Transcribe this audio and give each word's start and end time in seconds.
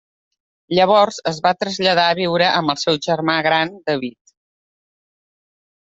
Llavors 0.77 1.19
es 1.33 1.41
va 1.47 1.51
traslladar 1.59 2.07
a 2.13 2.17
viure 2.21 2.49
amb 2.55 2.75
el 2.75 2.83
seu 2.87 2.99
germà 3.09 3.39
gran 3.51 3.79
David. 3.93 4.37